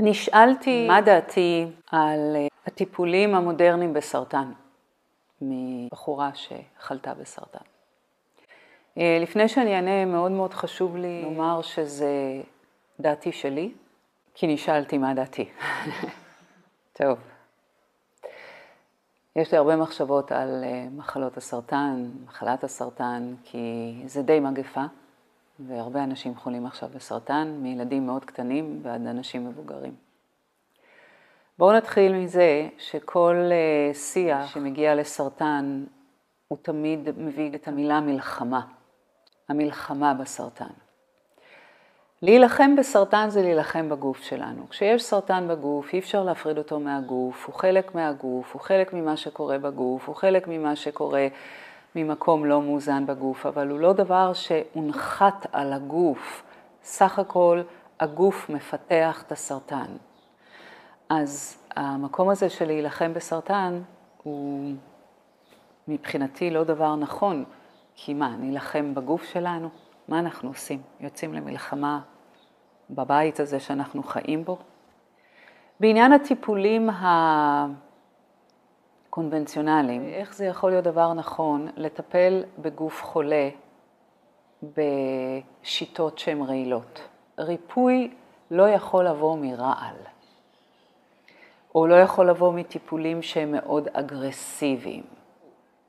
נשאלתי 0.00 0.86
מה 0.88 1.00
דעתי 1.00 1.66
על 1.90 2.36
אה, 2.36 2.46
הטיפולים 2.66 3.34
המודרניים 3.34 3.92
בסרטן, 3.92 4.52
מבחורה 5.42 6.30
שחלתה 6.34 7.14
בסרטן. 7.14 7.64
אה, 8.98 9.18
לפני 9.20 9.48
שאני 9.48 9.76
אענה, 9.76 10.04
מאוד 10.04 10.32
מאוד 10.32 10.54
חשוב 10.54 10.96
לי 10.96 11.22
לומר 11.22 11.62
שזה 11.62 12.42
דעתי 13.00 13.32
שלי, 13.32 13.72
כי 14.34 14.46
נשאלתי 14.46 14.98
מה 14.98 15.14
דעתי. 15.14 15.48
טוב. 16.98 17.18
יש 19.36 19.52
לי 19.52 19.58
הרבה 19.58 19.76
מחשבות 19.76 20.32
על 20.32 20.64
אה, 20.64 20.86
מחלות 20.96 21.36
הסרטן, 21.36 22.10
מחלת 22.26 22.64
הסרטן, 22.64 23.34
כי 23.44 23.94
זה 24.06 24.22
די 24.22 24.40
מגפה. 24.40 24.84
והרבה 25.66 26.04
אנשים 26.04 26.36
חולים 26.36 26.66
עכשיו 26.66 26.88
בסרטן, 26.94 27.58
מילדים 27.62 28.06
מאוד 28.06 28.24
קטנים 28.24 28.80
ועד 28.82 29.06
אנשים 29.06 29.48
מבוגרים. 29.48 29.94
בואו 31.58 31.76
נתחיל 31.76 32.12
מזה 32.12 32.68
שכל 32.78 33.36
uh, 33.36 33.94
שיח 33.96 34.46
שמגיע 34.46 34.94
לסרטן, 34.94 35.84
הוא 36.48 36.58
תמיד 36.62 37.08
מביא 37.16 37.50
את 37.54 37.68
המילה 37.68 38.00
מלחמה, 38.00 38.60
המלחמה 39.48 40.14
בסרטן. 40.14 40.70
להילחם 42.22 42.76
בסרטן 42.76 43.30
זה 43.30 43.42
להילחם 43.42 43.88
בגוף 43.88 44.22
שלנו. 44.22 44.68
כשיש 44.68 45.02
סרטן 45.02 45.48
בגוף, 45.48 45.92
אי 45.92 45.98
אפשר 45.98 46.24
להפריד 46.24 46.58
אותו 46.58 46.80
מהגוף, 46.80 47.46
הוא 47.46 47.54
חלק 47.54 47.94
מהגוף, 47.94 48.52
הוא 48.52 48.60
חלק 48.60 48.92
ממה 48.92 49.16
שקורה 49.16 49.58
בגוף, 49.58 50.08
הוא 50.08 50.16
חלק 50.16 50.48
ממה 50.48 50.76
שקורה 50.76 51.26
ממקום 52.02 52.44
לא 52.44 52.62
מאוזן 52.62 53.06
בגוף, 53.06 53.46
אבל 53.46 53.68
הוא 53.68 53.78
לא 53.78 53.92
דבר 53.92 54.32
שהונחת 54.32 55.46
על 55.52 55.72
הגוף. 55.72 56.42
סך 56.82 57.18
הכל 57.18 57.62
הגוף 58.00 58.50
מפתח 58.50 59.22
את 59.26 59.32
הסרטן. 59.32 59.86
אז 61.08 61.58
המקום 61.76 62.28
הזה 62.28 62.48
של 62.48 62.66
להילחם 62.66 63.14
בסרטן 63.14 63.82
הוא 64.22 64.74
מבחינתי 65.88 66.50
לא 66.50 66.64
דבר 66.64 66.96
נכון, 66.96 67.44
כי 67.94 68.14
מה, 68.14 68.36
נילחם 68.36 68.94
בגוף 68.94 69.24
שלנו? 69.24 69.68
מה 70.08 70.18
אנחנו 70.18 70.48
עושים? 70.48 70.82
יוצאים 71.00 71.34
למלחמה 71.34 72.00
בבית 72.90 73.40
הזה 73.40 73.60
שאנחנו 73.60 74.02
חיים 74.02 74.44
בו? 74.44 74.58
בעניין 75.80 76.12
הטיפולים 76.12 76.90
ה... 76.90 77.66
קונבנציונליים, 79.18 80.08
איך 80.08 80.34
זה 80.34 80.46
יכול 80.46 80.70
להיות 80.70 80.84
דבר 80.84 81.12
נכון 81.12 81.68
לטפל 81.76 82.44
בגוף 82.58 83.02
חולה 83.02 83.48
בשיטות 84.62 86.18
שהן 86.18 86.42
רעילות. 86.42 87.00
ריפוי 87.38 88.14
לא 88.50 88.68
יכול 88.68 89.06
לבוא 89.08 89.38
מרעל, 89.38 89.96
או 91.74 91.86
לא 91.86 91.94
יכול 91.94 92.30
לבוא 92.30 92.52
מטיפולים 92.52 93.22
שהם 93.22 93.52
מאוד 93.52 93.88
אגרסיביים. 93.92 95.02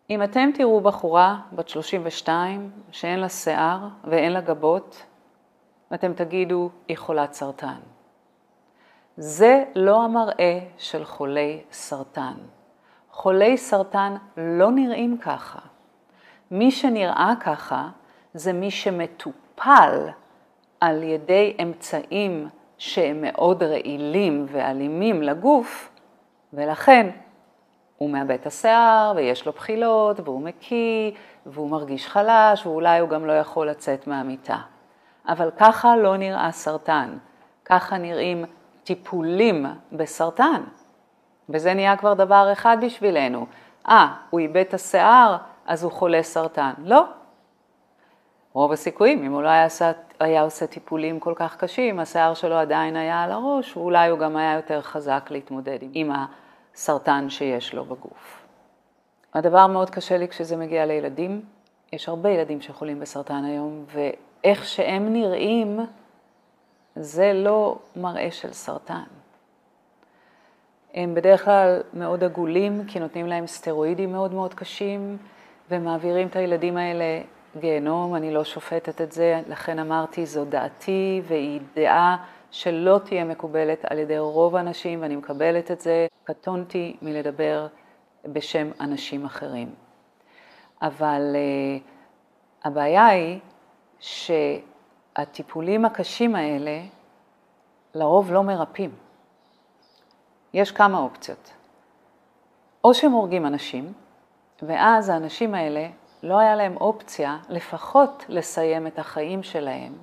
אם 0.09 0.23
אתם 0.23 0.49
תראו 0.53 0.81
בחורה 0.81 1.39
בת 1.51 1.69
32 1.69 2.71
שאין 2.91 3.19
לה 3.19 3.29
שיער 3.29 3.87
ואין 4.03 4.31
לה 4.31 4.41
גבות, 4.41 5.05
ואתם 5.91 6.13
תגידו, 6.13 6.69
היא 6.87 6.97
חולת 6.97 7.33
סרטן. 7.33 7.79
זה 9.17 9.63
לא 9.75 10.03
המראה 10.03 10.59
של 10.77 11.05
חולי 11.05 11.61
סרטן. 11.71 12.58
חולי 13.19 13.57
סרטן 13.57 14.15
לא 14.37 14.71
נראים 14.71 15.17
ככה. 15.17 15.59
מי 16.51 16.71
שנראה 16.71 17.33
ככה 17.39 17.87
זה 18.33 18.53
מי 18.53 18.71
שמטופל 18.71 20.07
על 20.79 21.03
ידי 21.03 21.57
אמצעים 21.61 22.47
שהם 22.77 23.21
מאוד 23.21 23.63
רעילים 23.63 24.45
ואלימים 24.49 25.23
לגוף, 25.23 25.91
ולכן 26.53 27.09
הוא 27.97 28.09
מאבד 28.09 28.31
את 28.31 28.45
השיער 28.45 29.13
ויש 29.15 29.45
לו 29.45 29.51
בחילות 29.51 30.19
והוא 30.19 30.41
מקיא 30.41 31.11
והוא 31.45 31.69
מרגיש 31.69 32.07
חלש 32.07 32.65
ואולי 32.65 32.99
הוא 32.99 33.09
גם 33.09 33.25
לא 33.25 33.33
יכול 33.33 33.69
לצאת 33.69 34.07
מהמיטה. 34.07 34.57
אבל 35.27 35.51
ככה 35.57 35.97
לא 35.97 36.17
נראה 36.17 36.51
סרטן, 36.51 37.17
ככה 37.65 37.97
נראים 37.97 38.45
טיפולים 38.83 39.65
בסרטן. 39.91 40.63
וזה 41.49 41.73
נהיה 41.73 41.97
כבר 41.97 42.13
דבר 42.13 42.49
אחד 42.51 42.77
בשבילנו. 42.81 43.45
אה, 43.89 44.07
הוא 44.29 44.39
איבד 44.39 44.57
את 44.57 44.73
השיער, 44.73 45.37
אז 45.65 45.83
הוא 45.83 45.91
חולה 45.91 46.23
סרטן. 46.23 46.71
לא. 46.77 47.03
רוב 48.53 48.71
הסיכויים, 48.71 49.23
אם 49.23 49.33
הוא 49.33 49.41
לא 49.41 49.47
היה 49.47 49.63
עושה, 49.63 49.91
היה 50.19 50.41
עושה 50.41 50.67
טיפולים 50.67 51.19
כל 51.19 51.33
כך 51.35 51.57
קשים, 51.57 51.99
השיער 51.99 52.33
שלו 52.33 52.55
עדיין 52.55 52.95
היה 52.95 53.23
על 53.23 53.31
הראש, 53.31 53.77
ואולי 53.77 54.09
הוא 54.09 54.19
גם 54.19 54.37
היה 54.37 54.53
יותר 54.55 54.81
חזק 54.81 55.27
להתמודד 55.31 55.79
עם 55.93 56.11
הסרטן 56.11 57.29
שיש 57.29 57.73
לו 57.73 57.85
בגוף. 57.85 58.41
הדבר 59.33 59.67
מאוד 59.67 59.89
קשה 59.89 60.17
לי 60.17 60.27
כשזה 60.27 60.57
מגיע 60.57 60.85
לילדים. 60.85 61.41
יש 61.93 62.09
הרבה 62.09 62.29
ילדים 62.29 62.61
שחולים 62.61 62.99
בסרטן 62.99 63.43
היום, 63.45 63.85
ואיך 63.87 64.65
שהם 64.65 65.13
נראים, 65.13 65.79
זה 66.95 67.33
לא 67.33 67.77
מראה 67.95 68.31
של 68.31 68.53
סרטן. 68.53 69.18
הם 70.93 71.15
בדרך 71.15 71.45
כלל 71.45 71.81
מאוד 71.93 72.23
עגולים, 72.23 72.83
כי 72.87 72.99
נותנים 72.99 73.27
להם 73.27 73.47
סטרואידים 73.47 74.11
מאוד 74.11 74.33
מאוד 74.33 74.53
קשים, 74.53 75.17
ומעבירים 75.71 76.27
את 76.27 76.35
הילדים 76.35 76.77
האלה 76.77 77.21
גיהנום, 77.59 78.15
אני 78.15 78.33
לא 78.33 78.43
שופטת 78.43 79.01
את 79.01 79.11
זה, 79.11 79.41
לכן 79.47 79.79
אמרתי, 79.79 80.25
זו 80.25 80.45
דעתי, 80.45 81.21
והיא 81.27 81.61
דעה 81.75 82.17
שלא 82.51 82.99
תהיה 83.05 83.25
מקובלת 83.25 83.85
על 83.85 83.99
ידי 83.99 84.19
רוב 84.19 84.55
האנשים, 84.55 85.01
ואני 85.01 85.15
מקבלת 85.15 85.71
את 85.71 85.81
זה. 85.81 86.07
קטונתי 86.23 86.97
מלדבר 87.01 87.67
בשם 88.25 88.71
אנשים 88.79 89.25
אחרים. 89.25 89.69
אבל 90.81 91.35
uh, 91.35 92.67
הבעיה 92.67 93.05
היא 93.05 93.39
שהטיפולים 93.99 95.85
הקשים 95.85 96.35
האלה 96.35 96.81
לרוב 97.95 98.31
לא 98.31 98.43
מרפאים. 98.43 99.08
יש 100.53 100.71
כמה 100.71 100.97
אופציות. 100.97 101.51
או 102.83 102.93
שהם 102.93 103.11
הורגים 103.11 103.45
אנשים, 103.45 103.93
ואז 104.61 105.09
האנשים 105.09 105.55
האלה, 105.55 105.87
לא 106.23 106.39
היה 106.39 106.55
להם 106.55 106.77
אופציה 106.77 107.37
לפחות 107.49 108.25
לסיים 108.29 108.87
את 108.87 108.99
החיים 108.99 109.43
שלהם 109.43 109.93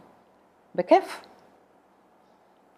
בכיף. 0.74 1.26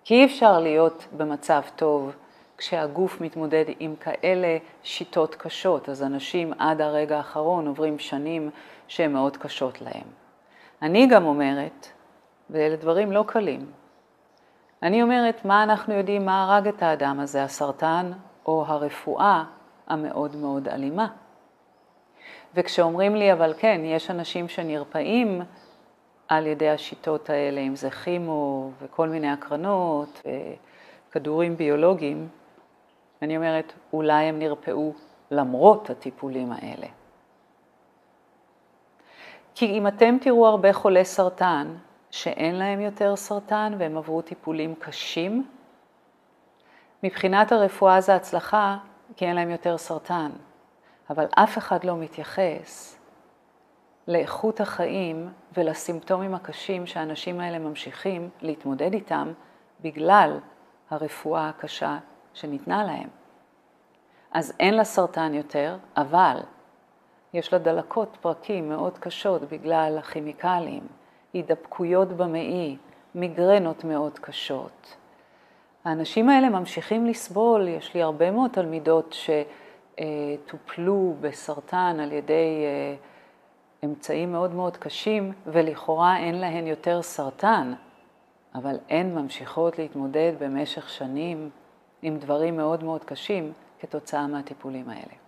כי 0.04 0.14
אי 0.14 0.24
אפשר 0.24 0.60
להיות 0.60 1.06
במצב 1.16 1.62
טוב 1.76 2.12
כשהגוף 2.58 3.20
מתמודד 3.20 3.64
עם 3.78 3.96
כאלה 3.96 4.58
שיטות 4.82 5.34
קשות, 5.34 5.88
אז 5.88 6.02
אנשים 6.02 6.52
עד 6.58 6.80
הרגע 6.80 7.16
האחרון 7.16 7.66
עוברים 7.66 7.98
שנים 7.98 8.50
שהן 8.88 9.12
מאוד 9.12 9.36
קשות 9.36 9.80
להם. 9.80 10.06
אני 10.82 11.06
גם 11.06 11.24
אומרת, 11.24 11.88
ואלה 12.50 12.76
דברים 12.76 13.12
לא 13.12 13.24
קלים, 13.26 13.72
אני 14.82 15.02
אומרת, 15.02 15.44
מה 15.44 15.62
אנחנו 15.62 15.94
יודעים 15.94 16.26
מה 16.26 16.44
הרג 16.44 16.68
את 16.68 16.82
האדם 16.82 17.20
הזה, 17.20 17.44
הסרטן 17.44 18.12
או 18.46 18.64
הרפואה 18.66 19.44
המאוד 19.86 20.36
מאוד 20.36 20.68
אלימה? 20.68 21.06
וכשאומרים 22.54 23.16
לי, 23.16 23.32
אבל 23.32 23.54
כן, 23.58 23.80
יש 23.84 24.10
אנשים 24.10 24.48
שנרפאים 24.48 25.42
על 26.28 26.46
ידי 26.46 26.68
השיטות 26.68 27.30
האלה, 27.30 27.60
אם 27.60 27.76
זה 27.76 27.90
כימו 27.90 28.70
וכל 28.78 29.08
מיני 29.08 29.30
הקרנות 29.30 30.22
וכדורים 31.10 31.56
ביולוגיים, 31.56 32.28
אני 33.22 33.36
אומרת, 33.36 33.72
אולי 33.92 34.24
הם 34.24 34.38
נרפאו 34.38 34.92
למרות 35.30 35.90
הטיפולים 35.90 36.52
האלה. 36.52 36.86
כי 39.54 39.66
אם 39.66 39.86
אתם 39.86 40.16
תראו 40.20 40.46
הרבה 40.46 40.72
חולי 40.72 41.04
סרטן, 41.04 41.74
שאין 42.10 42.54
להם 42.54 42.80
יותר 42.80 43.16
סרטן 43.16 43.72
והם 43.78 43.96
עברו 43.96 44.22
טיפולים 44.22 44.74
קשים. 44.74 45.46
מבחינת 47.02 47.52
הרפואה 47.52 48.00
זה 48.00 48.14
הצלחה, 48.14 48.76
כי 49.16 49.26
אין 49.26 49.36
להם 49.36 49.50
יותר 49.50 49.78
סרטן, 49.78 50.30
אבל 51.10 51.26
אף 51.30 51.58
אחד 51.58 51.84
לא 51.84 51.96
מתייחס 51.96 52.98
לאיכות 54.08 54.60
החיים 54.60 55.28
ולסימפטומים 55.56 56.34
הקשים 56.34 56.86
שהאנשים 56.86 57.40
האלה 57.40 57.58
ממשיכים 57.58 58.30
להתמודד 58.40 58.92
איתם 58.92 59.32
בגלל 59.80 60.38
הרפואה 60.90 61.48
הקשה 61.48 61.98
שניתנה 62.34 62.84
להם. 62.84 63.08
אז 64.32 64.52
אין 64.60 64.74
לה 64.74 64.84
סרטן 64.84 65.34
יותר, 65.34 65.76
אבל 65.96 66.36
יש 67.34 67.52
לה 67.52 67.58
דלקות 67.58 68.16
פרקים 68.20 68.68
מאוד 68.68 68.98
קשות 68.98 69.42
בגלל 69.42 69.98
הכימיקלים, 69.98 70.86
הידבקויות 71.32 72.08
במעי, 72.08 72.76
מיגרנות 73.14 73.84
מאוד 73.84 74.18
קשות. 74.18 74.96
האנשים 75.84 76.28
האלה 76.28 76.48
ממשיכים 76.48 77.06
לסבול, 77.06 77.68
יש 77.68 77.94
לי 77.94 78.02
הרבה 78.02 78.30
מאוד 78.30 78.50
תלמידות 78.50 79.16
שטופלו 79.94 81.14
בסרטן 81.20 81.96
על 82.00 82.12
ידי 82.12 82.64
אה, 82.64 82.94
אמצעים 83.84 84.32
מאוד 84.32 84.54
מאוד 84.54 84.76
קשים, 84.76 85.32
ולכאורה 85.46 86.18
אין 86.18 86.34
להן 86.34 86.66
יותר 86.66 87.02
סרטן, 87.02 87.74
אבל 88.54 88.76
הן 88.88 89.14
ממשיכות 89.14 89.78
להתמודד 89.78 90.32
במשך 90.38 90.88
שנים 90.88 91.50
עם 92.02 92.18
דברים 92.18 92.56
מאוד 92.56 92.84
מאוד 92.84 93.04
קשים 93.04 93.52
כתוצאה 93.80 94.26
מהטיפולים 94.26 94.88
האלה. 94.88 95.27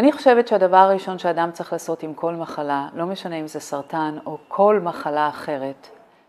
אני 0.00 0.12
חושבת 0.12 0.48
שהדבר 0.48 0.76
הראשון 0.76 1.18
שאדם 1.18 1.50
צריך 1.52 1.72
לעשות 1.72 2.02
עם 2.02 2.14
כל 2.14 2.34
מחלה, 2.34 2.88
לא 2.94 3.06
משנה 3.06 3.36
אם 3.36 3.46
זה 3.46 3.60
סרטן 3.60 4.18
או 4.26 4.38
כל 4.48 4.80
מחלה 4.82 5.28
אחרת, 5.28 5.88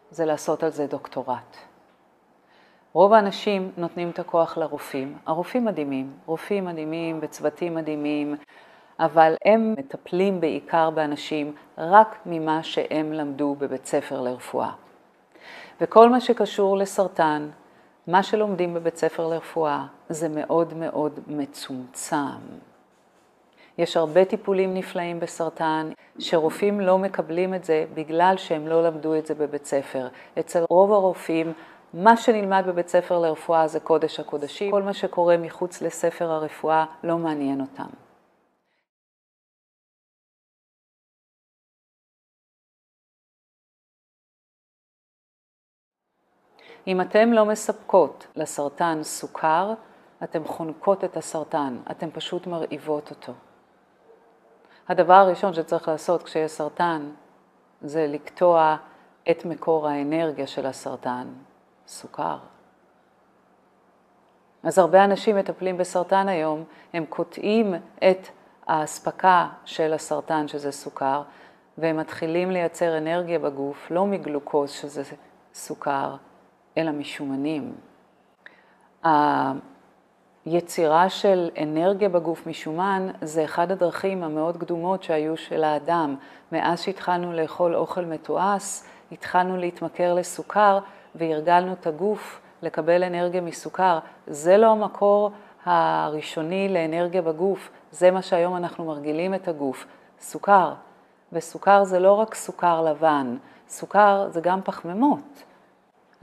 זה 0.10 0.26
לעשות 0.26 0.64
על 0.64 0.70
זה 0.70 0.88
דוקטורט. 0.88 1.58
רוב 2.94 3.14
האנשים 3.14 3.72
נותנים 3.78 4.10
את 4.10 4.20
הכוח 4.20 4.58
לרופאים. 4.58 5.18
הרופאים 5.26 5.66
מדהימים, 5.66 6.14
רופאים 6.26 6.66
מדהימים 6.66 7.20
וצוותים 7.22 7.76
מדהימים, 7.76 8.36
אבל 9.00 9.34
הם 9.46 9.76
מטפלים 9.78 10.42
בעיקר 10.42 10.90
באנשים 10.90 11.54
רק 11.78 12.16
ממה 12.26 12.64
שהם 12.64 13.14
למדו 13.14 13.56
בבית 13.60 13.86
ספר 13.86 14.22
לרפואה. 14.22 14.72
וכל 15.82 16.10
מה 16.10 16.22
שקשור 16.22 16.78
לסרטן, 16.78 17.50
מה 18.08 18.24
שלומדים 18.24 18.74
בבית 18.74 18.98
ספר 18.98 19.28
לרפואה, 19.28 19.86
זה 20.10 20.30
מאוד 20.30 20.74
מאוד 20.74 21.20
מצומצם. 21.28 22.71
יש 23.78 23.98
הרבה 23.98 24.26
טיפולים 24.26 24.74
נפלאים 24.74 25.20
בסרטן, 25.20 25.92
שרופאים 26.20 26.80
לא 26.80 26.98
מקבלים 26.98 27.54
את 27.54 27.64
זה 27.64 27.86
בגלל 27.94 28.34
שהם 28.38 28.68
לא 28.68 28.84
למדו 28.84 29.16
את 29.16 29.26
זה 29.26 29.36
בבית 29.36 29.66
ספר. 29.66 30.08
אצל 30.40 30.64
רוב 30.70 30.92
הרופאים, 30.92 31.54
מה 31.94 32.18
שנלמד 32.18 32.64
בבית 32.68 32.88
ספר 32.88 33.20
לרפואה 33.20 33.68
זה 33.68 33.80
קודש 33.80 34.20
הקודשים, 34.20 34.72
כל 34.72 34.84
מה 34.84 34.94
שקורה 34.94 35.38
מחוץ 35.38 35.82
לספר 35.82 36.32
הרפואה 36.32 36.86
לא 37.04 37.18
מעניין 37.18 37.62
אותם. 37.62 37.90
אם 46.88 47.02
אתם 47.02 47.34
לא 47.34 47.46
מספקות 47.46 48.28
לסרטן 48.36 49.04
סוכר, 49.04 49.74
אתם 50.24 50.46
חונקות 50.46 51.04
את 51.04 51.18
הסרטן, 51.18 51.78
אתם 51.92 52.12
פשוט 52.12 52.48
מרעיבות 52.48 53.10
אותו. 53.10 53.34
הדבר 54.90 55.14
הראשון 55.14 55.54
שצריך 55.54 55.88
לעשות 55.88 56.24
כשיש 56.24 56.52
סרטן 56.52 57.10
זה 57.82 58.08
לקטוע 58.10 58.78
את 59.32 59.46
מקור 59.46 59.88
האנרגיה 59.88 60.48
של 60.48 60.66
הסרטן, 60.66 61.28
סוכר. 61.88 62.38
אז 64.64 64.78
הרבה 64.78 65.04
אנשים 65.04 65.36
מטפלים 65.36 65.78
בסרטן 65.78 66.28
היום, 66.28 66.64
הם 66.94 67.06
קוטעים 67.06 67.74
את 67.98 68.28
האספקה 68.68 69.48
של 69.66 69.94
הסרטן, 69.94 70.48
שזה 70.48 70.72
סוכר, 70.72 71.24
והם 71.78 71.98
מתחילים 71.98 72.52
לייצר 72.52 72.98
אנרגיה 72.98 73.40
בגוף, 73.40 73.92
לא 73.92 74.06
מגלוקוז, 74.06 74.72
שזה 74.72 75.04
סוכר, 75.54 76.16
אלא 76.78 76.92
משומנים. 76.92 77.76
היצירה 80.46 81.10
של 81.10 81.50
אנרגיה 81.62 82.10
בגוף 82.10 82.48
משומן 82.48 83.08
זה 83.22 83.44
אחד 83.44 83.72
הדרכים 83.72 84.24
המאוד 84.24 84.58
קדומות 84.58 85.04
שהיו 85.04 85.38
של 85.38 85.64
האדם. 85.64 86.16
מאז 86.52 86.82
שהתחלנו 86.82 87.34
לאכול 87.34 87.76
אוכל 87.76 88.06
מתועש, 88.06 88.82
התחלנו 89.12 89.58
להתמכר 89.58 90.14
לסוכר 90.14 90.80
והרגלנו 91.16 91.74
את 91.74 91.88
הגוף 91.88 92.42
לקבל 92.62 93.04
אנרגיה 93.04 93.42
מסוכר. 93.42 94.00
זה 94.28 94.58
לא 94.58 94.72
המקור 94.72 95.32
הראשוני 95.66 96.70
לאנרגיה 96.70 97.22
בגוף, 97.22 97.70
זה 97.92 98.12
מה 98.12 98.22
שהיום 98.22 98.56
אנחנו 98.56 98.86
מרגילים 98.86 99.34
את 99.34 99.48
הגוף, 99.48 99.86
סוכר. 100.20 100.74
וסוכר 101.34 101.84
זה 101.84 102.00
לא 102.00 102.14
רק 102.14 102.36
סוכר 102.36 102.82
לבן, 102.82 103.38
סוכר 103.70 104.28
זה 104.30 104.42
גם 104.42 104.62
פחמימות. 104.62 105.44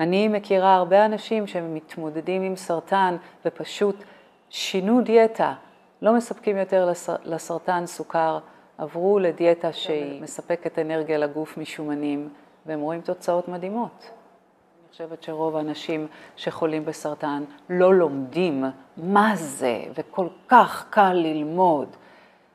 אני 0.00 0.28
מכירה 0.28 0.74
הרבה 0.74 1.04
אנשים 1.04 1.46
שמתמודדים 1.46 2.42
עם 2.42 2.56
סרטן 2.56 3.16
ופשוט 3.44 4.04
שינו 4.50 5.00
דיאטה, 5.00 5.54
לא 6.02 6.12
מספקים 6.14 6.56
יותר 6.56 6.92
לסרטן 7.24 7.86
סוכר, 7.86 8.38
עברו 8.78 9.18
לדיאטה 9.18 9.72
שהיא 9.72 10.22
מספקת 10.22 10.78
אנרגיה 10.78 11.18
לגוף 11.18 11.58
משומנים, 11.58 12.28
והם 12.66 12.80
רואים 12.80 13.00
תוצאות 13.00 13.48
מדהימות. 13.48 14.10
אני 14.88 14.92
חושבת 14.92 15.22
שרוב 15.22 15.56
האנשים 15.56 16.06
שחולים 16.36 16.84
בסרטן 16.84 17.44
לא 17.70 17.94
לומדים 17.94 18.64
מה 18.96 19.32
זה, 19.34 19.82
וכל 19.94 20.26
כך 20.48 20.86
קל 20.90 21.12
ללמוד. 21.12 21.96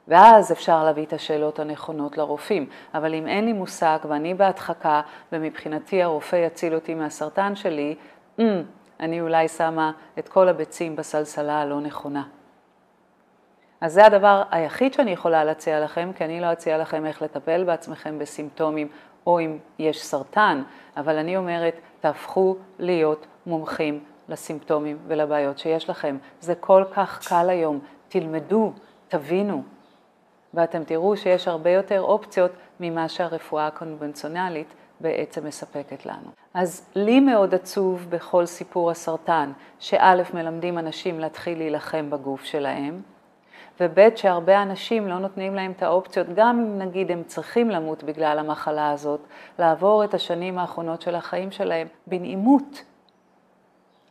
ואז 0.07 0.51
אפשר 0.51 0.83
להביא 0.83 1.05
את 1.05 1.13
השאלות 1.13 1.59
הנכונות 1.59 2.17
לרופאים. 2.17 2.69
אבל 2.93 3.13
אם 3.13 3.27
אין 3.27 3.45
לי 3.45 3.53
מושג 3.53 3.97
ואני 4.09 4.33
בהדחקה, 4.33 5.01
ומבחינתי 5.31 6.03
הרופא 6.03 6.35
יציל 6.35 6.75
אותי 6.75 6.93
מהסרטן 6.93 7.55
שלי, 7.55 7.95
mm, 8.39 8.41
אני 8.99 9.21
אולי 9.21 9.47
שמה 9.47 9.91
את 10.19 10.29
כל 10.29 10.49
הביצים 10.49 10.95
בסלסלה 10.95 11.61
הלא 11.61 11.79
נכונה. 11.81 12.23
אז 13.81 13.93
זה 13.93 14.05
הדבר 14.05 14.43
היחיד 14.51 14.93
שאני 14.93 15.11
יכולה 15.11 15.43
להציע 15.43 15.83
לכם, 15.83 16.11
כי 16.15 16.25
אני 16.25 16.41
לא 16.41 16.51
אציע 16.51 16.77
לכם 16.77 17.05
איך 17.05 17.21
לטפל 17.21 17.63
בעצמכם 17.63 18.19
בסימפטומים 18.19 18.87
או 19.27 19.39
אם 19.39 19.57
יש 19.79 20.05
סרטן, 20.05 20.63
אבל 20.97 21.17
אני 21.17 21.37
אומרת, 21.37 21.75
תהפכו 21.99 22.55
להיות 22.79 23.27
מומחים 23.45 24.03
לסימפטומים 24.29 24.97
ולבעיות 25.07 25.57
שיש 25.57 25.89
לכם. 25.89 26.17
זה 26.39 26.55
כל 26.55 26.83
כך 26.93 27.27
קל 27.29 27.49
היום, 27.49 27.79
תלמדו, 28.09 28.73
תבינו. 29.07 29.63
ואתם 30.53 30.83
תראו 30.83 31.17
שיש 31.17 31.47
הרבה 31.47 31.69
יותר 31.69 32.01
אופציות 32.01 32.51
ממה 32.79 33.09
שהרפואה 33.09 33.67
הקונבנציונלית 33.67 34.73
בעצם 34.99 35.45
מספקת 35.47 36.05
לנו. 36.05 36.29
אז 36.53 36.89
לי 36.95 37.19
מאוד 37.19 37.55
עצוב 37.55 38.05
בכל 38.09 38.45
סיפור 38.45 38.91
הסרטן, 38.91 39.51
שא' 39.79 40.21
מלמדים 40.33 40.77
אנשים 40.77 41.19
להתחיל 41.19 41.57
להילחם 41.57 42.09
בגוף 42.09 42.43
שלהם, 42.43 43.01
וב' 43.79 44.15
שהרבה 44.15 44.61
אנשים 44.61 45.07
לא 45.07 45.19
נותנים 45.19 45.55
להם 45.55 45.71
את 45.71 45.83
האופציות, 45.83 46.27
גם 46.35 46.59
אם 46.59 46.79
נגיד 46.79 47.11
הם 47.11 47.23
צריכים 47.23 47.69
למות 47.69 48.03
בגלל 48.03 48.39
המחלה 48.39 48.91
הזאת, 48.91 49.19
לעבור 49.59 50.03
את 50.03 50.13
השנים 50.13 50.59
האחרונות 50.59 51.01
של 51.01 51.15
החיים 51.15 51.51
שלהם 51.51 51.87
בנעימות. 52.07 52.83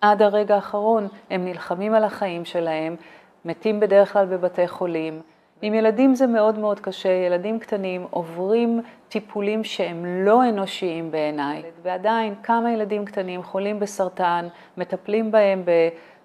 עד 0.01 0.23
הרגע 0.23 0.55
האחרון 0.55 1.09
הם 1.31 1.45
נלחמים 1.45 1.95
על 1.95 2.05
החיים 2.05 2.45
שלהם, 2.45 2.97
מתים 3.45 3.81
בדרך 3.81 4.13
כלל 4.13 4.27
בבתי 4.27 4.69
חולים, 4.69 5.23
עם 5.63 5.75
ילדים 5.75 6.15
זה 6.15 6.27
מאוד 6.27 6.59
מאוד 6.59 6.81
קשה, 6.81 7.09
ילדים 7.09 7.59
קטנים 7.59 8.07
עוברים 8.11 8.81
טיפולים 9.09 9.65
שהם 9.65 10.25
לא 10.25 10.49
אנושיים 10.49 11.11
בעיניי, 11.11 11.63
ועדיין 11.83 12.35
כמה 12.43 12.73
ילדים 12.73 13.05
קטנים 13.05 13.43
חולים 13.43 13.81
בסרטן, 13.81 14.49
מטפלים 14.77 15.31
בהם 15.31 15.63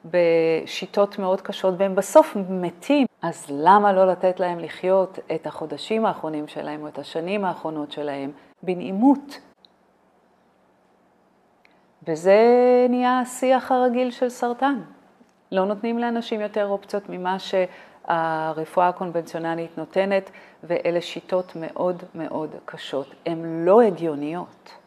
בשיטות 0.06 1.20
מאוד 1.20 1.42
קשות, 1.42 1.74
והם 1.78 1.96
בסוף 1.96 2.38
מתים. 2.50 3.08
אז 3.22 3.46
למה 3.50 3.94
לא 3.94 4.08
לתת 4.08 4.40
להם 4.40 4.60
לחיות 4.60 5.20
את 5.36 5.48
החודשים 5.48 6.06
האחרונים 6.06 6.48
שלהם 6.48 6.82
או 6.82 6.88
את 6.88 7.00
השנים 7.00 7.46
האחרונות 7.46 7.92
שלהם 7.92 8.32
בנעימות? 8.64 9.40
וזה 12.08 12.38
נהיה 12.90 13.20
השיח 13.20 13.72
הרגיל 13.72 14.12
של 14.12 14.30
סרטן. 14.30 14.82
לא 15.52 15.66
נותנים 15.66 16.00
לאנשים 16.00 16.42
יותר 16.42 16.68
אופציות 16.68 17.10
ממה 17.10 17.40
ש... 17.40 17.56
הרפואה 18.08 18.88
הקונבנציונלית 18.88 19.78
נותנת, 19.78 20.32
ואלה 20.64 21.02
שיטות 21.02 21.56
מאוד 21.56 22.04
מאוד 22.16 22.56
קשות. 22.66 23.08
הן 23.26 23.66
לא 23.66 23.82
הגיוניות. 23.82 24.78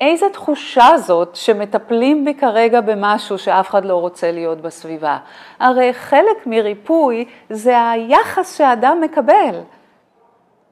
איזה 0.00 0.26
תחושה 0.32 0.98
זאת 0.98 1.36
שמטפלים 1.36 2.24
בי 2.24 2.34
כרגע 2.34 2.80
במשהו 2.80 3.38
שאף 3.38 3.70
אחד 3.70 3.84
לא 3.84 3.96
רוצה 3.96 4.32
להיות 4.32 4.60
בסביבה? 4.60 5.18
הרי 5.58 5.94
חלק 5.94 6.46
מריפוי 6.46 7.24
זה 7.50 7.90
היחס 7.90 8.58
שהאדם 8.58 9.00
מקבל, 9.00 9.60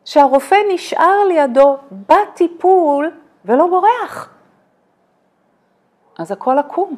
שהרופא 0.05 0.57
נשאר 0.75 1.25
לידו 1.29 1.77
בטיפול 1.93 3.11
ולא 3.45 3.67
בורח. 3.67 4.34
אז 6.19 6.33
הכל 6.33 6.59
עקום. 6.59 6.97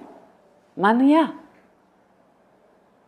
מה 0.77 0.93
נהיה? 0.93 1.25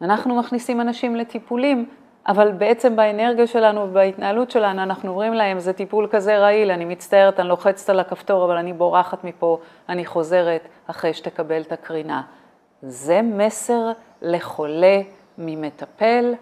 אנחנו 0.03 0.35
מכניסים 0.35 0.81
אנשים 0.81 1.17
לטיפולים, 1.17 1.89
אבל 2.27 2.53
בעצם 2.53 2.97
באנרגיה 2.97 3.47
שלנו 3.47 3.81
ובהתנהלות 3.81 4.51
שלנו 4.51 4.83
אנחנו 4.83 5.11
אומרים 5.11 5.33
להם, 5.35 5.59
זה 5.59 5.73
טיפול 5.73 6.09
כזה 6.11 6.39
רעיל, 6.39 6.71
אני 6.71 6.85
מצטערת, 6.85 7.41
אני 7.41 7.49
לוחצת 7.49 7.91
על 7.91 8.01
הכפתור, 8.01 8.45
אבל 8.45 8.57
אני 8.57 8.73
בורחת 8.73 9.25
מפה, 9.25 9.59
אני 9.89 10.07
חוזרת 10.07 10.69
אחרי 10.87 11.15
שתקבל 11.15 11.61
את 11.61 11.73
הקרינה. 11.73 12.23
זה 12.83 13.23
מסר 13.23 13.93
לחולה 14.23 15.01
ממטפל. 15.39 16.35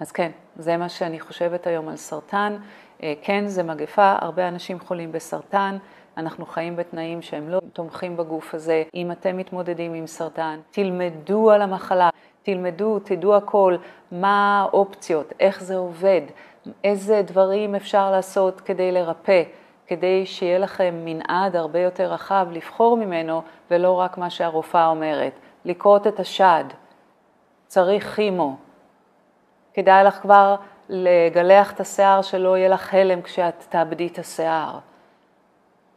אז 0.00 0.12
כן, 0.12 0.30
זה 0.56 0.76
מה 0.76 0.88
שאני 0.88 1.20
חושבת 1.20 1.66
היום 1.66 1.88
על 1.88 1.96
סרטן. 1.96 2.56
אה, 3.02 3.14
כן, 3.22 3.46
זה 3.46 3.62
מגפה, 3.62 4.14
הרבה 4.20 4.48
אנשים 4.48 4.80
חולים 4.80 5.12
בסרטן. 5.12 5.76
אנחנו 6.18 6.46
חיים 6.46 6.76
בתנאים 6.76 7.22
שהם 7.22 7.48
לא 7.48 7.60
תומכים 7.72 8.16
בגוף 8.16 8.54
הזה. 8.54 8.82
אם 8.94 9.12
אתם 9.12 9.36
מתמודדים 9.36 9.94
עם 9.94 10.06
סרטן, 10.06 10.60
תלמדו 10.70 11.50
על 11.50 11.62
המחלה, 11.62 12.08
תלמדו, 12.42 12.98
תדעו 12.98 13.36
הכל, 13.36 13.76
מה 14.12 14.60
האופציות, 14.62 15.32
איך 15.40 15.62
זה 15.62 15.76
עובד, 15.76 16.20
איזה 16.84 17.22
דברים 17.26 17.74
אפשר 17.74 18.10
לעשות 18.10 18.60
כדי 18.60 18.92
לרפא, 18.92 19.42
כדי 19.86 20.26
שיהיה 20.26 20.58
לכם 20.58 20.94
מנעד 21.04 21.56
הרבה 21.56 21.80
יותר 21.80 22.12
רחב 22.12 22.46
לבחור 22.52 22.96
ממנו, 22.96 23.42
ולא 23.70 23.92
רק 23.92 24.18
מה 24.18 24.30
שהרופאה 24.30 24.86
אומרת. 24.86 25.32
לכרות 25.64 26.06
את 26.06 26.20
השד, 26.20 26.64
צריך 27.66 28.14
כימו. 28.14 28.56
כדאי 29.74 30.04
לך 30.04 30.14
כבר 30.14 30.56
לגלח 30.88 31.72
את 31.72 31.80
השיער 31.80 32.22
שלא 32.22 32.56
יהיה 32.56 32.68
לך 32.68 32.94
הלם 32.94 33.22
כשאת 33.22 33.66
תאבדי 33.68 34.06
את 34.06 34.18
השיער. 34.18 34.78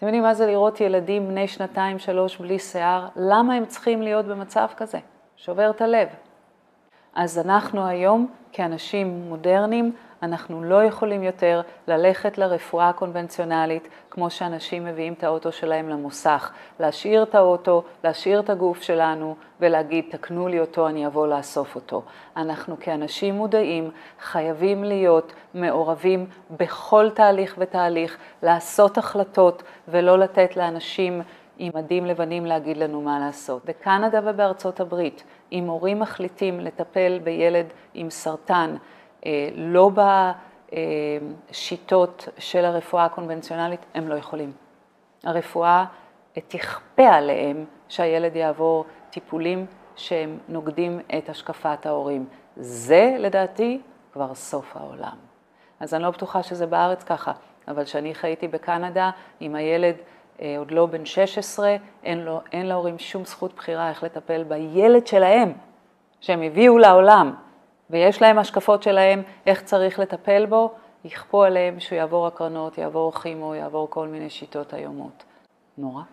אתם 0.02 0.08
יודעים 0.08 0.24
מה 0.24 0.34
זה 0.34 0.46
לראות 0.46 0.82
ילדים 0.82 1.28
בני 1.28 1.48
שנתיים, 1.48 2.00
שלוש, 2.00 2.38
בלי 2.38 2.60
שיער? 2.60 3.08
למה 3.16 3.54
הם 3.54 3.66
צריכים 3.66 4.02
להיות 4.02 4.26
במצב 4.26 4.68
כזה? 4.78 5.00
שובר 5.38 5.70
את 5.70 5.82
הלב. 5.82 6.08
אז 7.16 7.40
אנחנו 7.40 7.88
היום, 7.88 8.32
כאנשים 8.54 9.22
מודרניים, 9.30 9.92
אנחנו 10.24 10.64
לא 10.64 10.84
יכולים 10.84 11.24
יותר 11.24 11.62
ללכת 11.88 12.38
לרפואה 12.38 12.90
הקונבנציונלית 12.90 13.88
כמו 14.10 14.30
שאנשים 14.30 14.86
מביאים 14.86 15.14
את 15.14 15.24
האוטו 15.24 15.52
שלהם 15.52 15.90
למוסך, 15.90 16.52
להשאיר 16.80 17.24
את 17.24 17.36
האוטו, 17.36 17.84
להשאיר 18.04 18.40
את 18.40 18.50
הגוף 18.50 18.82
שלנו 18.82 19.36
ולהגיד 19.60 20.06
תקנו 20.10 20.48
לי 20.48 20.60
אותו, 20.60 20.88
אני 20.88 21.08
אבוא 21.08 21.28
לאסוף 21.28 21.76
אותו. 21.76 22.04
אנחנו 22.38 22.76
כאנשים 22.80 23.36
מודעים 23.36 23.92
חייבים 24.20 24.84
להיות 24.84 25.34
מעורבים 25.54 26.26
בכל 26.58 27.10
תהליך 27.14 27.56
ותהליך, 27.58 28.18
לעשות 28.44 28.98
החלטות 28.98 29.64
ולא 29.88 30.20
לתת 30.20 30.58
לאנשים 30.58 31.22
עם 31.64 31.72
מדים 31.76 32.06
לבנים 32.06 32.46
להגיד 32.46 32.78
לנו 32.78 33.02
מה 33.02 33.20
לעשות. 33.20 33.66
בקנדה 33.66 34.20
ובארצות 34.24 34.80
הברית, 34.80 35.24
אם 35.52 35.68
הורים 35.68 36.00
מחליטים 36.00 36.60
לטפל 36.60 37.20
בילד 37.24 37.66
עם 37.94 38.10
סרטן, 38.10 38.76
אה, 39.26 39.50
לא 39.56 39.92
בשיטות 41.52 42.28
של 42.38 42.66
הרפואה 42.66 43.06
הקונבנציונלית, 43.06 43.86
הם 43.94 44.08
לא 44.08 44.16
יכולים. 44.16 44.52
הרפואה 45.24 45.86
תכפה 46.48 47.10
עליהם 47.10 47.66
שהילד 47.88 48.36
יעבור 48.36 48.86
טיפולים 49.10 49.66
שהם 49.96 50.38
נוגדים 50.50 51.00
את 51.18 51.30
השקפת 51.30 51.86
ההורים. 51.86 52.26
זה 52.56 53.16
לדעתי 53.20 53.82
כבר 54.14 54.34
סוף 54.34 54.78
העולם. 54.78 55.16
אז 55.80 55.94
אני 55.94 56.04
לא 56.04 56.10
בטוחה 56.10 56.44
שזה 56.44 56.68
בארץ 56.68 57.04
ככה, 57.04 57.32
אבל 57.68 57.84
כשאני 57.84 58.16
חייתי 58.16 58.48
בקנדה 58.48 59.10
עם 59.40 59.56
הילד 59.56 59.96
עוד 60.58 60.72
לא 60.72 60.86
בן 60.86 61.06
16, 61.06 61.76
אין, 62.04 62.20
לו, 62.20 62.42
אין 62.52 62.66
להורים 62.66 63.00
שום 63.00 63.26
זכות 63.26 63.54
בחירה 63.56 63.90
איך 63.90 64.04
לטפל 64.04 64.44
בילד 64.44 65.08
שלהם, 65.08 65.54
שהם 66.22 66.42
הביאו 66.42 66.78
לעולם. 66.78 67.36
ויש 67.90 68.22
להם 68.22 68.40
השקפות 68.40 68.84
שלהם 68.84 69.24
איך 69.46 69.62
צריך 69.62 70.00
לטפל 70.00 70.46
בו, 70.46 70.74
יכפו 71.04 71.44
עליהם 71.44 71.80
שהוא 71.80 71.98
יעבור 71.98 72.28
הקרנות, 72.28 72.78
יעבור 72.78 73.12
כימו, 73.22 73.56
יעבור 73.56 73.90
כל 73.90 74.08
מיני 74.08 74.30
שיטות 74.30 74.74
איומות. 74.74 75.24
נורא. 75.78 76.04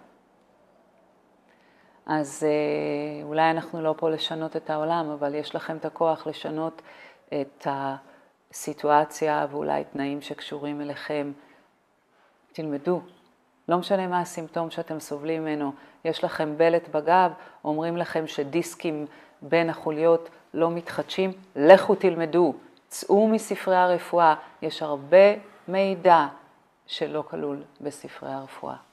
אז 2.06 2.46
אה, 2.46 3.24
אולי 3.24 3.50
אנחנו 3.50 3.82
לא 3.82 3.94
פה 3.96 4.10
לשנות 4.10 4.56
את 4.56 4.70
העולם, 4.70 5.10
אבל 5.10 5.34
יש 5.34 5.54
לכם 5.54 5.76
את 5.76 5.84
הכוח 5.84 6.26
לשנות 6.26 6.82
את 7.28 7.66
הסיטואציה 7.70 9.46
ואולי 9.50 9.84
תנאים 9.84 10.20
שקשורים 10.20 10.80
אליכם. 10.80 11.32
תלמדו, 12.52 13.00
לא 13.68 13.78
משנה 13.78 14.06
מה 14.06 14.20
הסימפטום 14.20 14.70
שאתם 14.70 15.00
סובלים 15.00 15.42
ממנו, 15.42 15.72
יש 16.04 16.24
לכם 16.24 16.54
בלט 16.56 16.88
בגב, 16.88 17.32
אומרים 17.64 17.96
לכם 17.96 18.26
שדיסקים 18.26 19.06
בין 19.42 19.70
החוליות 19.70 20.28
לא 20.54 20.70
מתחדשים, 20.70 21.32
לכו 21.56 21.94
תלמדו, 21.94 22.54
צאו 22.88 23.28
מספרי 23.28 23.76
הרפואה, 23.76 24.34
יש 24.62 24.82
הרבה 24.82 25.34
מידע 25.68 26.26
שלא 26.86 27.24
כלול 27.30 27.62
בספרי 27.80 28.32
הרפואה. 28.32 28.87